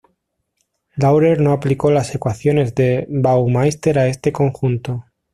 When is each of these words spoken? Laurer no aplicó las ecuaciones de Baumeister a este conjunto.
Laurer 0.97 1.39
no 1.39 1.51
aplicó 1.53 1.91
las 1.91 2.15
ecuaciones 2.15 2.73
de 2.73 3.05
Baumeister 3.07 3.99
a 3.99 4.07
este 4.07 4.31
conjunto. 4.31 5.05